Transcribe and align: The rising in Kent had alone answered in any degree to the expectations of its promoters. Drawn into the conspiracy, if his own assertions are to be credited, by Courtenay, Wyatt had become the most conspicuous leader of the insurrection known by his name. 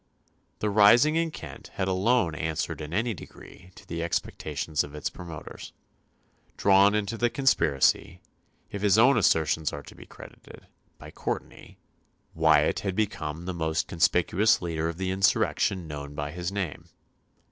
The 0.61 0.71
rising 0.71 1.15
in 1.15 1.29
Kent 1.29 1.67
had 1.75 1.87
alone 1.87 2.33
answered 2.33 2.81
in 2.81 2.91
any 2.91 3.13
degree 3.13 3.69
to 3.75 3.87
the 3.87 4.01
expectations 4.01 4.83
of 4.83 4.95
its 4.95 5.11
promoters. 5.11 5.73
Drawn 6.57 6.95
into 6.95 7.17
the 7.19 7.29
conspiracy, 7.29 8.19
if 8.71 8.81
his 8.81 8.97
own 8.97 9.15
assertions 9.15 9.71
are 9.71 9.83
to 9.83 9.93
be 9.93 10.07
credited, 10.07 10.65
by 10.97 11.11
Courtenay, 11.11 11.77
Wyatt 12.33 12.79
had 12.79 12.95
become 12.95 13.45
the 13.45 13.53
most 13.53 13.87
conspicuous 13.87 14.59
leader 14.59 14.89
of 14.89 14.97
the 14.97 15.11
insurrection 15.11 15.85
known 15.87 16.15
by 16.15 16.31
his 16.31 16.51
name. 16.51 16.85